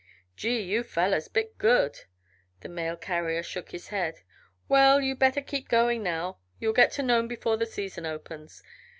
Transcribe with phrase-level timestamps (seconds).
[0.35, 0.61] "Gee!
[0.61, 1.95] You fellers bit good."
[2.61, 4.15] The mail carrier shook his head.
[4.67, 4.99] "Well!
[4.99, 8.63] You'd better keep going now; you'll get to Nome before the season opens.